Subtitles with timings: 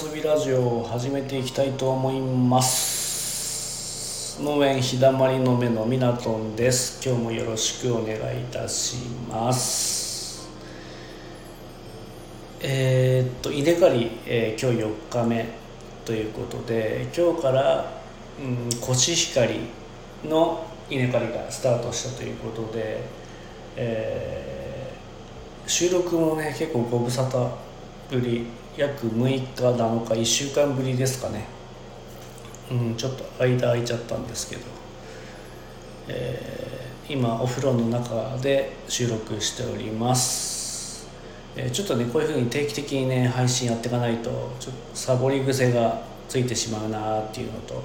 [0.00, 8.94] 遊びラジオを始めていきたいと思います農園日だまりの目のみなとんです今日もよろしくお願いいたし
[9.28, 10.48] ます。
[12.60, 15.48] えー、っと稲刈り、えー、今日4日目
[16.04, 18.00] ということで今日から、
[18.40, 19.62] うん、コシヒカリ
[20.24, 23.00] の稲刈りがスタートしたということで、
[23.74, 27.50] えー、収録もね結構ご無沙汰
[28.10, 28.46] ぶり
[28.78, 31.44] 約6日7日1週間ぶりですかね。
[32.70, 34.62] うんちょっと間空いちゃったんですけど、
[36.06, 41.08] えー、今お風呂の中で収録しております、
[41.56, 47.82] えー、ちょっとねこういうふうに定期的にね配信やっていかないとちょっとサボり癖がついてしまうなっていうのと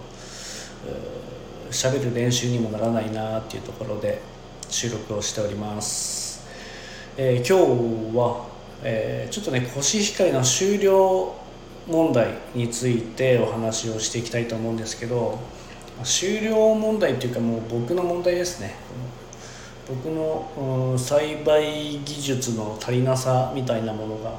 [1.72, 4.22] 喋る練習にもならないなっていうところで
[4.70, 6.46] 収録をしております、
[7.16, 8.53] えー、今日は
[8.84, 11.34] えー、ちょっとねコシヒカリの終了
[11.88, 15.40] 問題についてお話をしていきたいと思うんですけど
[16.04, 18.76] 終了問題っていうかもう僕の問題ですね。
[19.88, 24.34] 僕の、うん、栽培技術の足りなさみたいなものが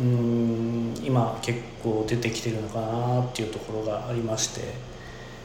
[0.00, 4.60] うん今結構出てきてるのかなっていうところがありまして、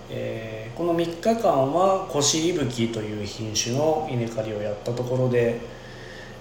[0.09, 5.59] えー、この3日間はコシイブキという品種の稲刈りをやったところで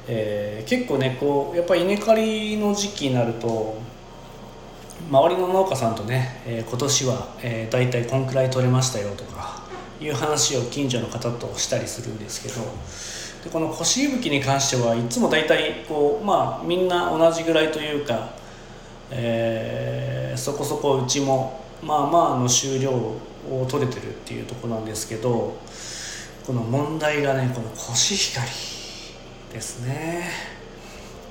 [0.09, 3.77] えー、結構ねこうやっぱり稲刈りの時期になると
[5.11, 9.63] 周りの農家さんとね、えー、今年は、えー、大体こんくらい取れましたよとか
[10.01, 12.61] いう話を近所の方としたりするんですけど
[13.45, 18.31] でこの腰いぶきに関してはいつも大体こうまあみんな同じぐらいというか、
[19.11, 23.21] えー、そこそこうちもまあまあの収量を
[23.69, 25.57] 取れてるっていうとこなんですけど
[26.47, 28.51] この問題がねこのコシヒカリ
[29.57, 30.29] ですね。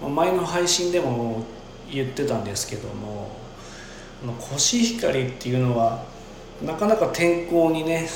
[0.01, 1.43] 前の配信でも
[1.91, 3.29] 言ってたんですけども
[4.39, 6.03] コシヒカリっていうのは
[6.63, 8.07] なかなか天候にね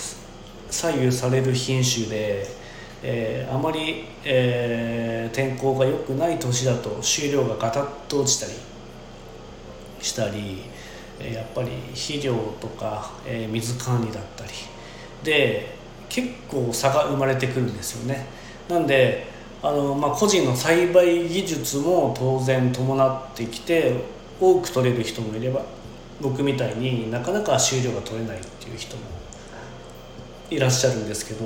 [0.69, 2.47] 左右される品種で、
[3.03, 8.53] えー、あまり、えー、天候が良くない年だと収量がガタッと落ちたり
[10.01, 10.63] したり
[11.33, 14.51] やっぱり肥料とか、えー、水管理だったり
[15.23, 15.75] で
[16.09, 18.25] 結構差が生まれてくるんですよね。
[18.67, 23.95] なんであの、まあ、個人の栽培技術も当然伴ってきて
[24.39, 25.63] 多く取れる人もいれば
[26.21, 29.03] 僕みたいになかなか収量が取れないっていう人も
[30.49, 31.45] いらっしゃるんですけど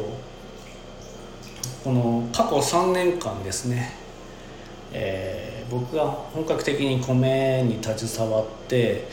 [1.84, 3.94] この過去3年間ですね、
[4.94, 9.08] えー、僕が本格的に米に携わって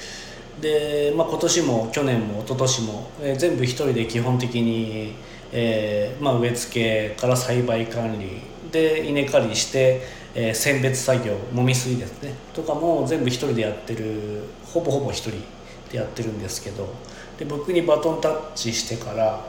[0.60, 5.14] で、まあ、今年も去年も一昨年も、えー、全部一人で基本的に、
[5.52, 8.40] えーまあ、植え付けから栽培管理
[8.70, 10.02] で稲刈りして、
[10.34, 12.34] えー、選別作業もみすりですね。
[12.54, 15.32] とかも全部一人でやってるほぼほぼ一人
[15.90, 16.88] でやってるんですけど。
[17.40, 19.42] で僕にバトンタッチしてから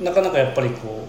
[0.00, 1.06] なかなかやっぱりこ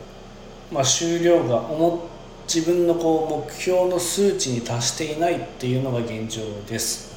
[0.69, 2.09] う、まあ、終了が思
[2.53, 7.09] 自分のこう目標の数値に達していないっていうのが現状です。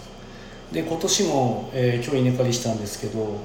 [0.70, 3.38] で今年も、えー、今日稲刈りしたんですけど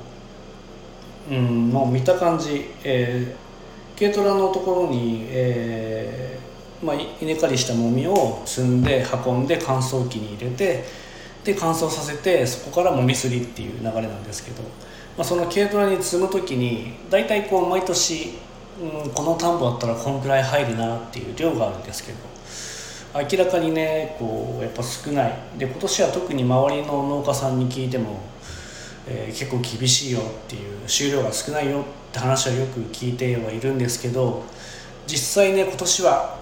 [1.29, 3.47] うんもう見た感じ、えー
[3.97, 10.83] 軽トラのところに、えーまあ、稲刈りしたもみを積んで運んで乾燥機に入れて
[11.43, 14.69] で乾燥させてそこからもみすりっていう流れなんですけど、ま
[15.19, 18.33] あ、その軽トラに積む時に大体こう毎年、
[18.79, 22.19] うん、この田んぼだったらこんくらい入るなっていう量があるんですけど
[23.19, 25.33] 明らかにねこうやっぱ少ない。
[25.57, 28.19] で今年は特に周りの農家さんに聞いても
[29.09, 34.43] えー、結構厳しいよっていう収量が少ないよって話はよく聞いてはいるんですけど
[35.05, 36.39] 実際ね今年は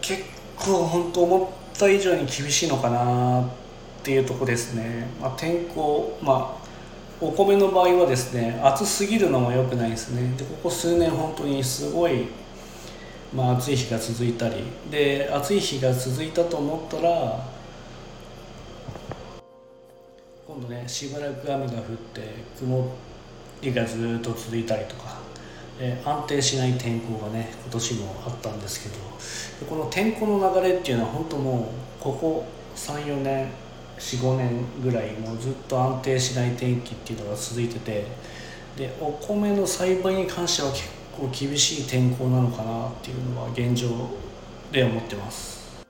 [0.00, 0.24] 結
[0.56, 1.44] 構本当思
[1.74, 3.46] った以上に厳しいのかなっ
[4.02, 6.62] ていうとこですね、まあ、天候まあ
[7.20, 10.34] お米の場合はですね暑すぎるのも良くないですね。
[10.36, 12.26] でここ数年本当にすごい、
[13.32, 14.64] まあ、暑い日が続いたり。
[14.90, 17.46] で暑い日が続いたと思ったら
[20.62, 21.80] 今度ねしばらく雨が降っ
[22.14, 22.20] て
[22.56, 22.94] 曇
[23.60, 25.18] りがずっと続いたりとか、
[25.80, 28.88] え、安定しない天候がね今年もあったんです
[29.58, 32.44] けどこの天候の流れっていうのは本当もうここ
[32.76, 33.48] 34年
[33.98, 38.06] 45年ぐらいもうずっと安定しない天気っていうのが続いてて
[38.76, 43.88] でお米の栽培に関しては結構厳しい天候なのかなっていうのは現状
[44.70, 45.82] で思ってます。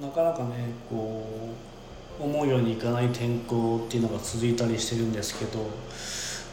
[0.00, 1.26] なかなかねこ
[1.74, 1.77] う
[2.20, 5.66] 思うようにいかない天候っていうのが続いたりしてるんですけど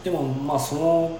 [0.03, 1.19] でもまあその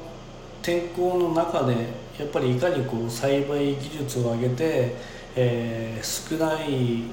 [0.61, 1.73] 天候の中で
[2.19, 4.95] やっぱりいかにこう栽培技術を上げて、
[5.35, 7.03] えー、少ない、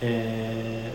[0.00, 0.92] え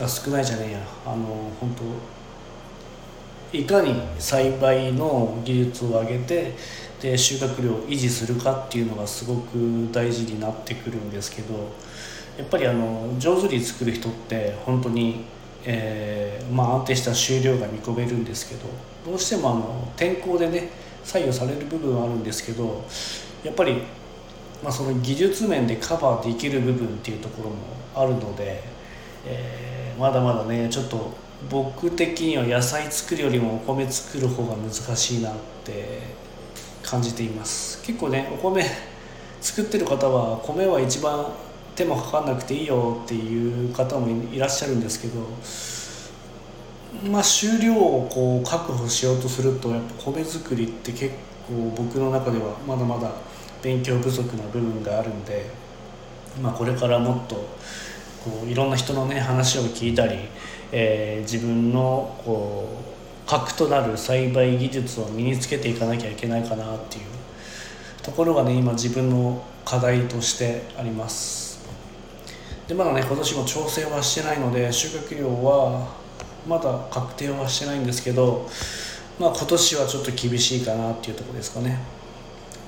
[0.00, 0.78] あ少ないじゃねえや。
[1.06, 6.52] あの本当いかに栽培の技術を上げて
[7.00, 11.70] で収穫量を維持するかっていうのがすごく大事になってくるんですけど
[12.36, 15.24] やっぱりあの上手に作る人って本当に、
[15.64, 18.68] えー、まあ、安定した収量が見込めるんですけど
[19.06, 20.70] どうしてもあの天候でね
[21.04, 22.84] 左右される部分はあるんですけど
[23.44, 23.82] やっぱり、
[24.62, 27.56] まあ、その技術面でカバーできる部分っていうところも
[27.94, 28.62] あるので、
[29.26, 31.12] えー、まだまだねちょっと
[31.48, 36.00] 僕的には野菜作るよりもお米作る方が難しいなって
[36.82, 37.82] 感じています。
[37.82, 38.64] 結構ねお米
[39.40, 41.26] 作ってる方は米は一番
[41.74, 45.26] 手もかかんなくていいよっていう方もいらっしゃるんですけど
[47.10, 51.10] まあ収量をこう確保しようとするとやっぱ米作りって結
[51.48, 53.10] 構僕の中ではまだまだ
[53.62, 55.46] 勉強不足な部分があるんで、
[56.40, 57.36] まあ、これからもっと
[58.24, 60.18] こういろんな人のね話を聞いたり、
[60.70, 62.68] えー、自分のこ
[63.26, 67.04] う核となる栽培技術を身につけていかなきゃいけないかなっていう
[68.02, 71.53] ところがね今自分の課題としてあります。
[72.68, 75.94] でまだね今年も調整はしてないので収穫量は
[76.46, 78.48] まだ確定はしてないんですけど
[79.18, 81.78] まあ今年はちょっと厳しいかなっていうとこですかね。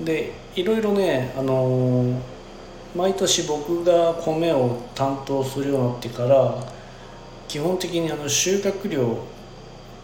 [0.01, 2.19] でいろいろねあのー、
[2.95, 6.55] 毎年僕が米を担当するようになってから
[7.47, 9.17] 基本的にあの収穫量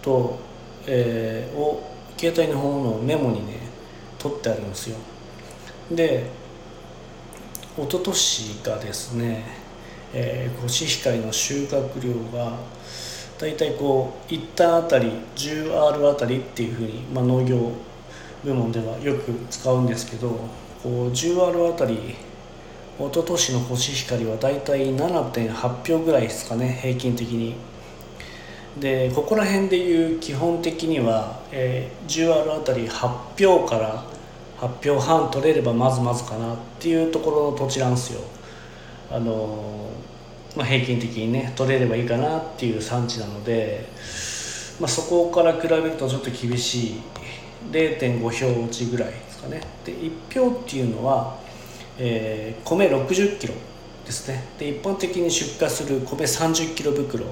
[0.02, 0.40] と、
[0.88, 1.84] えー、を
[2.18, 3.60] 携帯の方のメモにね
[4.18, 4.98] 取ってあるんですよ。
[5.92, 6.26] で
[7.76, 9.63] 一昨年がですね、
[10.14, 12.58] えー、コシヒカリの収穫量が
[13.40, 17.72] 大体こう1単あたり 10R あたりっていうふうに、まあ、農業
[18.44, 20.30] 部門ではよく使うんですけど
[20.84, 22.16] こう 10R あたり
[23.00, 27.56] 一昨年のコシヒカリは大体7.8票ぐらいですかね平均的に。
[28.80, 34.04] でここら辺でいう基本的には、えー、10R あたり8票から
[34.60, 38.22] 8票半取れればまずまずかなっていうところの土地なんですよ。
[39.14, 39.92] あの、
[40.56, 43.86] まあ、平均的にね取れればいいかなっていう産地なので、
[44.80, 47.02] まあ、そこから比べるとちょっと厳しい
[47.72, 49.62] 0.5票落ちぐらいですかね。
[49.86, 51.38] で1票っていうのは、
[52.00, 53.54] えー、米60キロ
[54.04, 54.44] ですね。
[54.58, 57.26] で一般的に出荷する米30キロ袋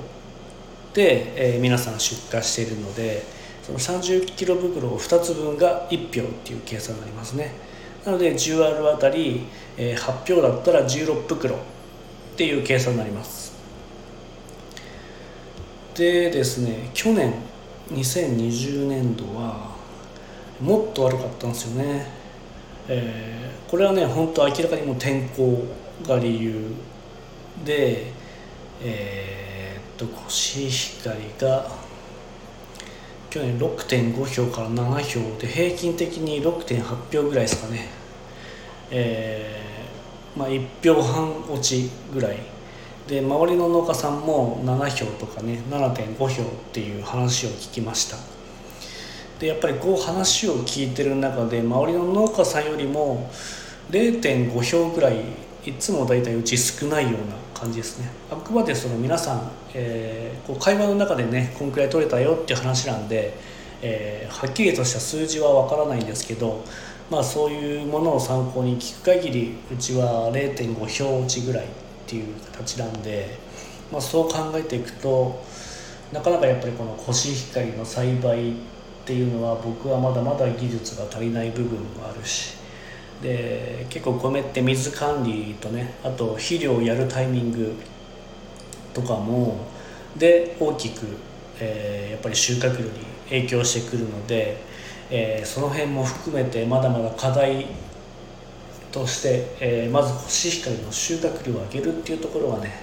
[0.94, 3.24] で、えー、皆さん出荷しているので
[3.64, 7.71] その30キロ袋を2つ分が1票っていう計算になりますね。
[8.06, 11.60] なので 10R あたり、えー、8票だったら16袋っ
[12.36, 13.52] ていう計算になります。
[15.96, 17.34] でですね去年
[17.90, 19.76] 2020年度は
[20.62, 22.08] もっと悪かったんですよね、
[22.88, 25.66] えー、これはね本当明らかにもう天候
[26.08, 26.74] が理由
[27.66, 28.12] で
[28.84, 31.68] えー、っとコシヒカリが
[33.32, 37.88] 去年6.5票から7票で平均的に6.8票ぐらいですかね。
[38.92, 42.38] えー、まあ1票半落ちぐらい。
[43.08, 48.18] で周りの農家さんも7票とかね7.5票っていう話を聞きました。
[49.40, 53.32] でやっぱりこう話を聞いてる中で周りの農家さんよりも
[53.92, 55.22] 0.5票ぐらい
[55.66, 58.10] いつも大体うち少ないような感じですね。
[58.32, 63.38] あくまでその皆さん、えー、こう会話の中でねこんくらい取れたよっていう話なんで、
[63.84, 66.64] えー、はっきりとした数字はわからないんですけど
[67.12, 71.68] まあそういうものを参考に聞く限りうちは0.5票落ちぐらいっ
[72.08, 73.38] ていう形なんで、
[73.92, 75.44] まあ、そう考えていくと
[76.12, 78.54] なかなかやっぱりこのコシヒカリの栽培っ
[79.06, 82.61] ていうのは僕はまだまだ技術が足りない部分もあるし
[83.22, 87.74] で結構米って水管理とねあと肥料をやるタイミング
[88.94, 89.68] とかも
[90.18, 91.06] で大きく、
[91.60, 92.90] えー、やっぱり収穫量に
[93.30, 94.58] 影響してくるので、
[95.10, 97.68] えー、その辺も含めてまだまだ課題
[98.92, 102.74] として、えー、まずコシヒカリの収穫量を上げるっていうところがね、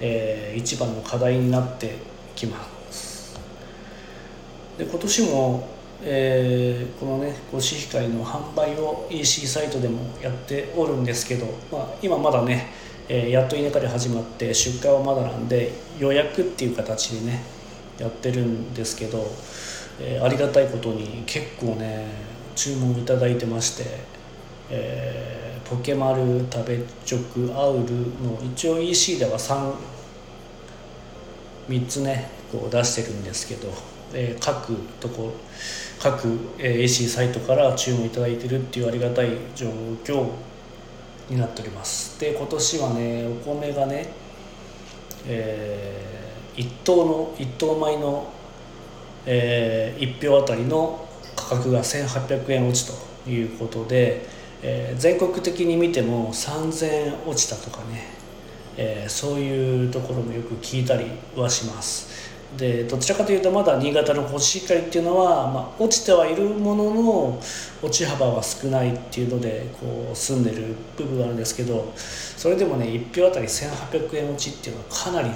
[0.00, 1.94] えー、一番の課題になって
[2.34, 2.58] きま
[2.90, 3.38] す。
[4.78, 12.66] で今年もえー、このねコシヒカリの販売を EC サイトでもやっておるんですけど、まあ、今まだね、
[13.08, 17.42] えー、やっと稲刈り始まって出荷はまだなんで予約っていう形でね
[17.98, 19.26] やってるんですけど、
[20.00, 22.06] えー、ありがたいことに結構ね
[22.54, 23.84] 注文いただいてまして、
[24.70, 29.74] えー、ポケマル食べチョクアウルの一応 EC では 3,
[31.68, 33.72] 3つねこう出してるんですけど、
[34.12, 35.32] えー、各とこ
[36.00, 39.68] 各 AC サイトから注文いただいてるっていうありがたい状
[40.04, 40.28] 況
[41.30, 42.18] になっております。
[42.20, 44.08] で今年はねお米がね、
[45.26, 46.06] え
[46.56, 48.32] 1等の1等米の、
[49.26, 52.90] えー、1票あたりの価格が1800円落ち
[53.24, 54.26] ということで、
[54.62, 58.08] えー、全国的に見ても3000円落ちたとかね、
[58.78, 62.35] えー、そういうところもよく聞いたりはします。
[62.56, 67.42] でどちらかというとまだ新潟のコシヒカリっていうのは、まあ、落ちてはいるものの
[67.82, 75.34] 落ち幅は少ないっていうのでこう住んでる部分があるんですけどそれでもね1票あたり1800円落ちっていうのはかなりの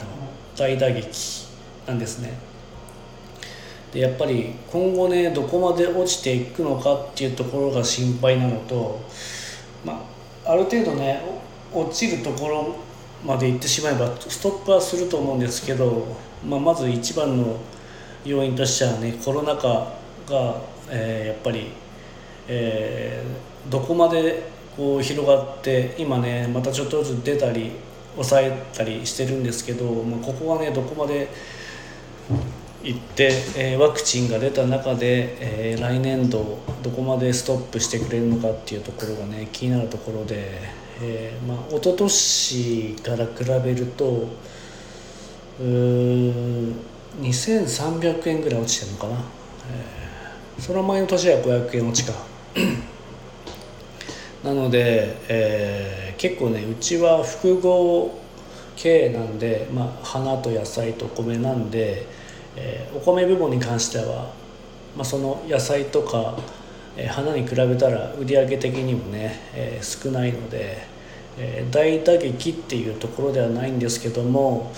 [0.57, 1.47] 大打撃
[1.87, 2.39] なんですね。
[3.93, 9.01] でやっぱり今後ねどこまで落ちていくのかっていうところが心配なのと、
[9.85, 10.05] ま
[10.45, 11.21] あ、ある程度ね
[11.73, 12.77] 落ちるところ
[13.25, 17.59] まで行ってしまえばストップはすると思うんですけど、まあ、まず一番の
[18.25, 19.93] 要因としてはねコロナ禍
[20.29, 21.69] が、えー、やっぱり、
[22.49, 24.43] えー、どこまで
[24.77, 27.73] こう広がって今ねまたちょっとずつ出たり
[28.15, 31.29] 抑えたりしてるんですけど、まあ、ここはねどこまで
[32.83, 40.61] 行って、えー、ワクチンが出た中で、えー、来年度どこまでストップしてくれるのかっていうところがね気になるところで、
[41.03, 44.29] えー、まあ一昨年から比べると
[45.61, 46.75] うー
[47.21, 52.15] 2300円ぐらい落ちてるのかな、えー、その前の年は500円落ちか。
[54.45, 58.19] なので、えー、結構ねうちは複合
[58.77, 62.07] 経営なんで、まあ、花と野菜と米なんで、
[62.57, 64.33] えー、お米部門に関しては、
[64.97, 66.39] まあ、その野菜とか、
[67.01, 70.79] えー、花に比べたら売上的にもね、え、少ないので、
[71.39, 74.73] え、大打撃っていうところではないんですけども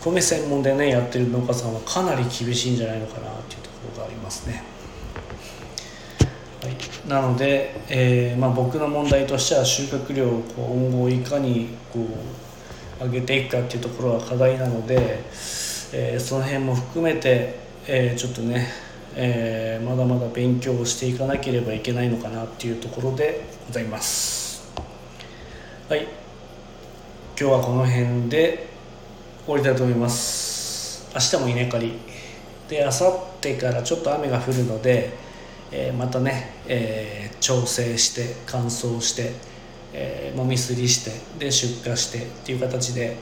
[0.00, 4.64] 米専門でねやってる農家さんはかなり厳しいんじゃないのかなっていうところがありますね。
[6.62, 12.06] はい、なので、えーまあ、僕の問題としては収穫量を今後いかにこ
[13.00, 15.22] う上げていくかっていうところは課題なので。
[15.94, 17.54] えー、その辺も含めて、
[17.86, 18.68] えー、ちょっとね、
[19.14, 24.72] えー、まだまだ勉強をしていかなければいけないのかなっていうところでございます。
[25.88, 26.02] はい。
[27.38, 28.68] 今日はこの辺で
[29.44, 31.06] 終わりたいと思います。
[31.14, 31.92] 明日も稲刈り。
[32.68, 35.10] で明後日からちょっと雨が降るので、
[35.70, 39.32] えー、またね、えー、調整して乾燥して、
[39.92, 43.16] えー、みすりしてで出荷してっていう形で、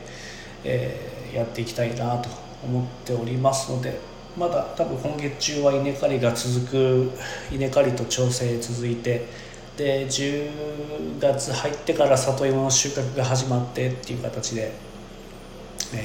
[0.64, 2.28] えー、やっていきたいなと
[2.64, 3.98] 思っておりますので
[4.40, 7.10] まだ多分今月中は稲刈りが続く
[7.52, 9.26] 稲刈りと調整続いて
[9.76, 14.72] で10月入ってから里芋の収穫が始まってっていう形で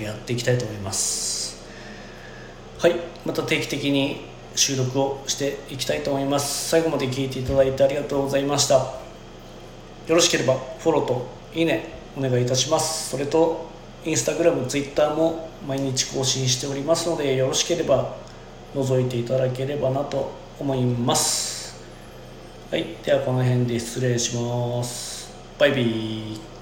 [0.03, 1.63] やっていきたいと思います。
[2.77, 6.67] はいまた定期的に収録をしていきたいと思います。
[6.67, 8.75] 最後まで聞いていただいてありがとうございました。
[8.75, 8.95] よ
[10.09, 11.87] ろしければフォローといいね
[12.17, 13.11] お願いいたします。
[13.11, 13.73] それと
[14.03, 18.24] インスタグラム、ツイッターも毎日更新しておりますのでよろしければ
[18.75, 21.81] 覗いていただければなと思います。
[22.69, 25.33] はいではこの辺で失礼します。
[25.57, 26.54] バイビー。